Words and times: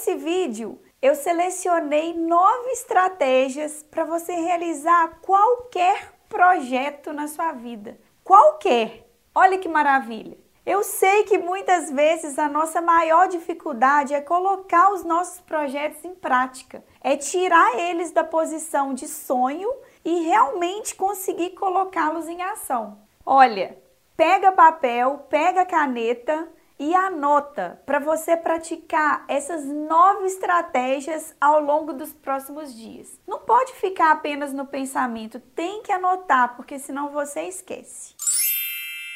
Nesse 0.00 0.14
vídeo 0.14 0.80
eu 1.02 1.14
selecionei 1.14 2.14
nove 2.14 2.70
estratégias 2.70 3.82
para 3.82 4.04
você 4.04 4.32
realizar 4.32 5.20
qualquer 5.20 6.14
projeto 6.26 7.12
na 7.12 7.28
sua 7.28 7.52
vida. 7.52 7.98
Qualquer. 8.24 9.06
Olha 9.34 9.58
que 9.58 9.68
maravilha. 9.68 10.38
Eu 10.64 10.82
sei 10.82 11.24
que 11.24 11.36
muitas 11.36 11.90
vezes 11.90 12.38
a 12.38 12.48
nossa 12.48 12.80
maior 12.80 13.28
dificuldade 13.28 14.14
é 14.14 14.20
colocar 14.22 14.90
os 14.92 15.04
nossos 15.04 15.40
projetos 15.40 16.02
em 16.04 16.14
prática, 16.14 16.82
é 17.02 17.16
tirar 17.16 17.78
eles 17.78 18.10
da 18.10 18.24
posição 18.24 18.94
de 18.94 19.06
sonho 19.06 19.70
e 20.04 20.20
realmente 20.20 20.94
conseguir 20.94 21.50
colocá-los 21.50 22.26
em 22.28 22.40
ação. 22.42 22.98
Olha, 23.24 23.76
pega 24.16 24.52
papel, 24.52 25.26
pega 25.28 25.64
caneta 25.64 26.48
e 26.80 26.94
anota 26.94 27.78
para 27.84 27.98
você 27.98 28.34
praticar 28.38 29.26
essas 29.28 29.66
nove 29.66 30.24
estratégias 30.24 31.36
ao 31.38 31.60
longo 31.60 31.92
dos 31.92 32.10
próximos 32.14 32.74
dias. 32.74 33.20
Não 33.28 33.40
pode 33.40 33.74
ficar 33.74 34.12
apenas 34.12 34.54
no 34.54 34.66
pensamento, 34.66 35.38
tem 35.38 35.82
que 35.82 35.92
anotar, 35.92 36.56
porque 36.56 36.78
senão 36.78 37.10
você 37.10 37.42
esquece. 37.42 38.14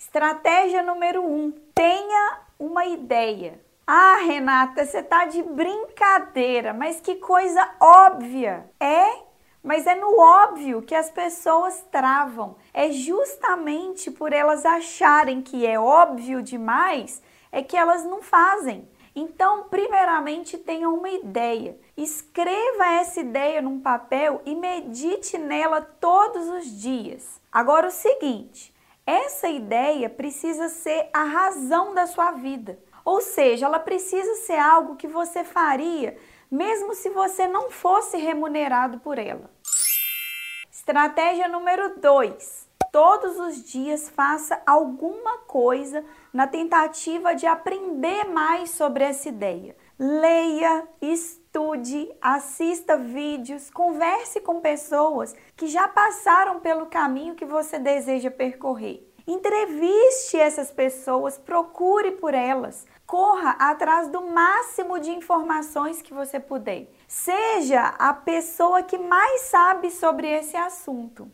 Estratégia 0.00 0.82
número 0.82 1.22
um: 1.22 1.52
tenha 1.74 2.40
uma 2.58 2.86
ideia. 2.86 3.60
Ah, 3.86 4.22
Renata, 4.24 4.86
você 4.86 5.02
tá 5.02 5.26
de 5.26 5.42
brincadeira, 5.42 6.72
mas 6.72 6.98
que 6.98 7.16
coisa 7.16 7.74
óbvia! 7.78 8.70
É 8.80 9.28
mas 9.62 9.86
é 9.86 9.94
no 9.94 10.18
óbvio 10.18 10.80
que 10.80 10.94
as 10.94 11.10
pessoas 11.10 11.84
travam. 11.90 12.56
É 12.72 12.90
justamente 12.90 14.10
por 14.10 14.32
elas 14.32 14.64
acharem 14.64 15.42
que 15.42 15.66
é 15.66 15.78
óbvio 15.78 16.40
demais 16.40 17.22
é 17.52 17.62
que 17.62 17.76
elas 17.76 18.04
não 18.04 18.22
fazem. 18.22 18.88
Então, 19.14 19.64
primeiramente, 19.64 20.56
tenha 20.56 20.88
uma 20.88 21.10
ideia. 21.10 21.78
Escreva 21.96 22.86
essa 22.86 23.20
ideia 23.20 23.60
num 23.60 23.80
papel 23.80 24.40
e 24.46 24.54
medite 24.54 25.36
nela 25.36 25.80
todos 25.80 26.48
os 26.48 26.80
dias. 26.80 27.40
Agora, 27.50 27.88
o 27.88 27.90
seguinte: 27.90 28.74
essa 29.04 29.48
ideia 29.48 30.08
precisa 30.08 30.68
ser 30.68 31.10
a 31.12 31.24
razão 31.24 31.94
da 31.94 32.06
sua 32.06 32.32
vida. 32.32 32.78
Ou 33.04 33.20
seja, 33.20 33.66
ela 33.66 33.80
precisa 33.80 34.34
ser 34.46 34.58
algo 34.58 34.96
que 34.96 35.08
você 35.08 35.42
faria 35.42 36.16
mesmo 36.50 36.94
se 36.94 37.08
você 37.10 37.46
não 37.46 37.70
fosse 37.70 38.16
remunerado 38.16 38.98
por 38.98 39.18
ela. 39.18 39.50
Estratégia 40.70 41.46
número 41.46 42.00
2 42.00 42.59
todos 42.92 43.38
os 43.38 43.62
dias 43.62 44.08
faça 44.08 44.60
alguma 44.66 45.38
coisa 45.38 46.04
na 46.32 46.46
tentativa 46.46 47.34
de 47.34 47.46
aprender 47.46 48.24
mais 48.24 48.70
sobre 48.70 49.04
essa 49.04 49.28
ideia. 49.28 49.76
Leia, 49.98 50.88
estude, 51.00 52.10
assista 52.20 52.96
vídeos, 52.96 53.70
converse 53.70 54.40
com 54.40 54.60
pessoas 54.60 55.34
que 55.56 55.66
já 55.66 55.86
passaram 55.88 56.60
pelo 56.60 56.86
caminho 56.86 57.34
que 57.34 57.44
você 57.44 57.78
deseja 57.78 58.30
percorrer. 58.30 59.06
Entreviste 59.26 60.36
essas 60.36 60.70
pessoas, 60.70 61.38
procure 61.38 62.12
por 62.12 62.34
elas, 62.34 62.86
corra 63.06 63.50
atrás 63.58 64.08
do 64.08 64.22
máximo 64.22 64.98
de 64.98 65.10
informações 65.10 66.02
que 66.02 66.14
você 66.14 66.40
puder. 66.40 66.90
Seja 67.06 67.94
a 67.98 68.14
pessoa 68.14 68.82
que 68.82 68.98
mais 68.98 69.42
sabe 69.42 69.90
sobre 69.90 70.28
esse 70.28 70.56
assunto. 70.56 71.30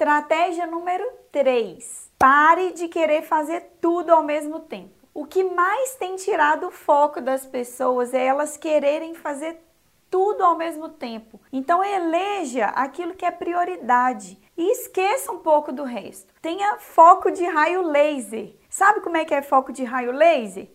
Estratégia 0.00 0.66
número 0.66 1.06
3. 1.30 2.10
Pare 2.18 2.72
de 2.72 2.88
querer 2.88 3.20
fazer 3.20 3.76
tudo 3.82 4.08
ao 4.08 4.22
mesmo 4.22 4.60
tempo. 4.60 4.94
O 5.12 5.26
que 5.26 5.44
mais 5.44 5.94
tem 5.96 6.16
tirado 6.16 6.68
o 6.68 6.70
foco 6.70 7.20
das 7.20 7.44
pessoas 7.44 8.14
é 8.14 8.24
elas 8.24 8.56
quererem 8.56 9.14
fazer 9.14 9.62
tudo 10.10 10.42
ao 10.42 10.56
mesmo 10.56 10.88
tempo. 10.88 11.38
Então 11.52 11.84
eleja 11.84 12.68
aquilo 12.68 13.12
que 13.12 13.26
é 13.26 13.30
prioridade 13.30 14.38
e 14.56 14.72
esqueça 14.72 15.30
um 15.32 15.40
pouco 15.40 15.70
do 15.70 15.84
resto. 15.84 16.32
Tenha 16.40 16.78
foco 16.78 17.30
de 17.30 17.44
raio 17.44 17.82
laser. 17.82 18.54
Sabe 18.70 19.02
como 19.02 19.18
é 19.18 19.26
que 19.26 19.34
é 19.34 19.42
foco 19.42 19.70
de 19.70 19.84
raio 19.84 20.12
laser? 20.12 20.66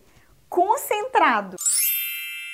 Concentrado. 0.48 1.56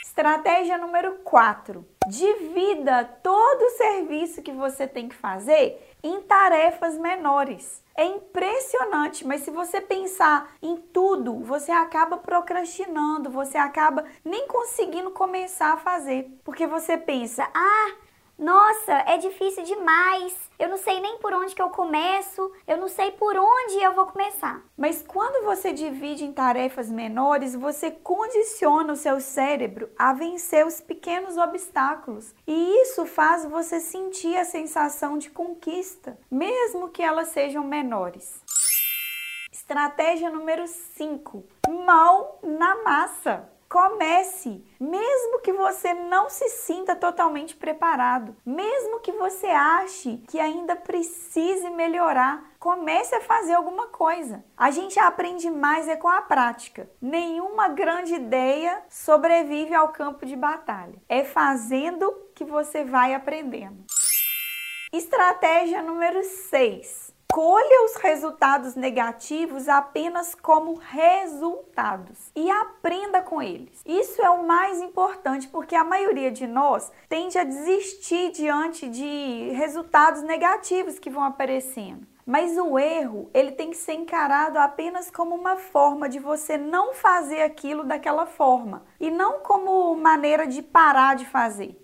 Estratégia 0.03 0.79
número 0.79 1.19
4. 1.25 1.87
Divida 2.09 3.05
todo 3.23 3.63
o 3.63 3.77
serviço 3.77 4.43
que 4.43 4.53
você 4.53 4.87
tem 4.87 5.09
que 5.09 5.15
fazer 5.15 5.92
em 6.03 6.21
tarefas 6.23 6.97
menores. 6.99 7.83
É 7.95 8.05
impressionante, 8.05 9.27
mas 9.27 9.43
se 9.43 9.51
você 9.51 9.81
pensar 9.81 10.55
em 10.63 10.77
tudo, 10.77 11.41
você 11.41 11.71
acaba 11.71 12.17
procrastinando, 12.17 13.31
você 13.31 13.59
acaba 13.59 14.05
nem 14.25 14.47
conseguindo 14.49 15.11
começar 15.11 15.75
a 15.75 15.77
fazer, 15.77 16.31
porque 16.43 16.67
você 16.67 16.97
pensa: 16.97 17.49
"Ah, 17.55 17.93
nossa, 18.43 18.93
é 19.07 19.19
difícil 19.19 19.63
demais. 19.63 20.37
Eu 20.59 20.69
não 20.69 20.77
sei 20.77 21.01
nem 21.01 21.17
por 21.19 21.33
onde 21.33 21.55
que 21.55 21.63
eu 21.63 21.71
começo. 21.71 22.51
Eu 22.67 22.77
não 22.77 22.89
sei 22.89 23.13
por 23.13 23.37
onde 23.37 23.81
eu 23.81 23.95
vou 23.95 24.07
começar. 24.07 24.61
Mas 24.77 25.01
quando 25.01 25.45
você 25.45 25.73
divide 25.73 26.25
em 26.25 26.33
tarefas 26.33 26.91
menores, 26.91 27.55
você 27.55 27.93
condiciona 27.93 28.93
o 28.93 28.97
seu 28.97 29.21
cérebro 29.21 29.89
a 29.97 30.13
vencer 30.13 30.67
os 30.67 30.81
pequenos 30.81 31.37
obstáculos. 31.37 32.35
E 32.45 32.83
isso 32.83 33.07
faz 33.07 33.45
você 33.45 33.79
sentir 33.79 34.37
a 34.37 34.45
sensação 34.45 35.17
de 35.17 35.31
conquista, 35.31 36.19
mesmo 36.29 36.89
que 36.89 37.01
elas 37.01 37.29
sejam 37.29 37.63
menores. 37.63 38.43
Estratégia 39.53 40.31
número 40.31 40.67
5: 40.67 41.45
mão 41.69 42.35
na 42.43 42.83
massa. 42.83 43.49
Comece, 43.73 44.63
mesmo 44.79 45.41
que 45.41 45.51
você 45.51 45.95
não 45.95 46.29
se 46.29 46.47
sinta 46.51 46.95
totalmente 46.95 47.57
preparado, 47.57 48.37
mesmo 48.45 49.01
que 49.01 49.13
você 49.13 49.47
ache 49.47 50.23
que 50.29 50.39
ainda 50.39 50.77
precise 50.77 51.71
melhorar, 51.71 52.53
comece 52.59 53.15
a 53.15 53.23
fazer 53.23 53.55
alguma 53.55 53.87
coisa. 53.87 54.45
A 54.59 54.71
gente 54.71 54.99
aprende 54.99 55.49
mais 55.49 55.89
é 55.89 55.97
com 55.97 56.07
a 56.07 56.21
prática. 56.21 56.91
Nenhuma 57.01 57.69
grande 57.69 58.13
ideia 58.13 58.83
sobrevive 58.91 59.75
ao 59.75 59.89
campo 59.89 60.27
de 60.27 60.37
batalha. 60.37 61.01
É 61.09 61.25
fazendo 61.25 62.13
que 62.35 62.45
você 62.45 62.85
vai 62.85 63.15
aprendendo. 63.15 63.87
Estratégia 64.93 65.83
número 65.83 66.23
6 66.23 67.13
escolha 67.33 67.87
os 67.87 67.97
resultados 67.97 68.75
negativos 68.75 69.67
apenas 69.67 70.35
como 70.35 70.75
resultados 70.75 72.31
e 72.37 72.51
aprenda 72.51 73.23
com 73.23 73.41
eles. 73.41 73.81
Isso 73.87 74.21
é 74.21 74.29
o 74.29 74.47
mais 74.47 74.83
importante 74.83 75.49
porque 75.49 75.75
a 75.75 75.83
maioria 75.83 76.31
de 76.31 76.47
nós 76.47 76.93
tende 77.09 77.39
a 77.39 77.45
desistir 77.45 78.33
diante 78.33 78.87
de 78.87 79.51
resultados 79.55 80.21
negativos 80.21 80.99
que 80.99 81.09
vão 81.09 81.23
aparecendo. 81.23 82.07
Mas 82.27 82.59
o 82.59 82.79
erro, 82.79 83.31
ele 83.33 83.53
tem 83.53 83.71
que 83.71 83.79
ser 83.79 83.95
encarado 83.95 84.59
apenas 84.59 85.11
como 85.11 85.35
uma 85.35 85.57
forma 85.57 86.11
de 86.11 86.19
você 86.19 86.59
não 86.59 86.93
fazer 86.93 87.41
aquilo 87.41 87.83
daquela 87.83 88.27
forma 88.27 88.85
e 89.01 89.11
não 89.11 89.41
como 89.41 89.97
maneira 89.97 90.47
de 90.47 90.61
parar 90.61 91.17
de 91.17 91.25
fazer. 91.25 91.82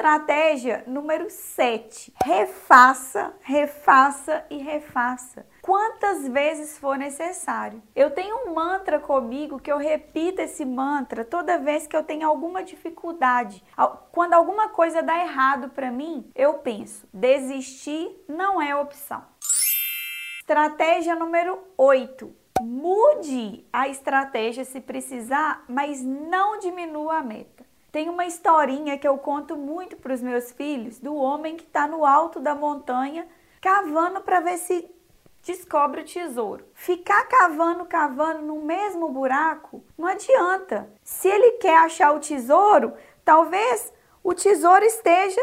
Estratégia 0.00 0.82
número 0.86 1.28
7. 1.28 2.14
Refaça, 2.24 3.34
refaça 3.42 4.46
e 4.48 4.56
refaça. 4.56 5.46
Quantas 5.60 6.26
vezes 6.26 6.78
for 6.78 6.96
necessário. 6.96 7.82
Eu 7.94 8.10
tenho 8.10 8.48
um 8.48 8.54
mantra 8.54 8.98
comigo 8.98 9.60
que 9.60 9.70
eu 9.70 9.76
repito 9.76 10.40
esse 10.40 10.64
mantra 10.64 11.22
toda 11.22 11.58
vez 11.58 11.86
que 11.86 11.94
eu 11.94 12.02
tenho 12.02 12.26
alguma 12.26 12.64
dificuldade. 12.64 13.62
Quando 14.10 14.32
alguma 14.32 14.70
coisa 14.70 15.02
dá 15.02 15.18
errado 15.18 15.68
para 15.68 15.90
mim, 15.90 16.30
eu 16.34 16.54
penso: 16.54 17.06
desistir 17.12 18.24
não 18.26 18.60
é 18.60 18.74
opção. 18.74 19.22
Estratégia 20.40 21.14
número 21.14 21.58
8. 21.76 22.34
Mude 22.62 23.66
a 23.70 23.86
estratégia 23.86 24.64
se 24.64 24.80
precisar, 24.80 25.62
mas 25.68 26.02
não 26.02 26.58
diminua 26.58 27.18
a 27.18 27.22
meta. 27.22 27.69
Tem 27.92 28.08
uma 28.08 28.24
historinha 28.24 28.96
que 28.96 29.06
eu 29.06 29.18
conto 29.18 29.56
muito 29.56 29.96
para 29.96 30.14
os 30.14 30.22
meus 30.22 30.52
filhos 30.52 31.00
do 31.00 31.14
homem 31.14 31.56
que 31.56 31.64
está 31.64 31.88
no 31.88 32.04
alto 32.04 32.38
da 32.38 32.54
montanha 32.54 33.26
cavando 33.60 34.20
para 34.20 34.40
ver 34.40 34.58
se 34.58 34.88
descobre 35.42 36.02
o 36.02 36.04
tesouro. 36.04 36.64
Ficar 36.72 37.24
cavando, 37.24 37.84
cavando 37.84 38.42
no 38.42 38.60
mesmo 38.62 39.08
buraco 39.08 39.82
não 39.98 40.06
adianta. 40.06 40.88
Se 41.02 41.28
ele 41.28 41.52
quer 41.52 41.78
achar 41.78 42.12
o 42.12 42.20
tesouro, 42.20 42.92
talvez 43.24 43.92
o 44.22 44.34
tesouro 44.34 44.84
esteja 44.84 45.40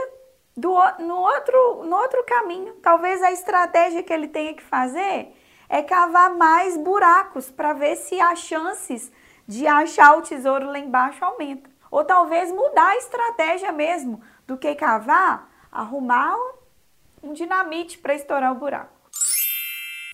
do, 0.55 0.73
no, 0.99 1.15
outro, 1.17 1.83
no 1.83 1.95
outro 1.97 2.23
caminho. 2.23 2.73
Talvez 2.75 3.21
a 3.21 3.31
estratégia 3.31 4.03
que 4.03 4.13
ele 4.13 4.27
tenha 4.27 4.53
que 4.53 4.63
fazer 4.63 5.35
é 5.67 5.81
cavar 5.83 6.33
mais 6.33 6.77
buracos 6.77 7.51
para 7.51 7.73
ver 7.73 7.97
se 7.97 8.21
as 8.21 8.39
chances 8.39 9.11
de 9.45 9.67
achar 9.67 10.17
o 10.17 10.21
tesouro 10.21 10.67
lá 10.67 10.79
embaixo 10.79 11.23
aumentam. 11.23 11.71
Ou 11.91 12.03
talvez 12.03 12.51
mudar 12.51 12.89
a 12.89 12.97
estratégia 12.97 13.71
mesmo 13.71 14.21
do 14.45 14.57
que 14.57 14.73
cavar, 14.75 15.49
arrumar 15.71 16.35
um 17.21 17.33
dinamite 17.33 17.97
para 17.97 18.13
estourar 18.13 18.51
o 18.51 18.55
buraco. 18.55 18.97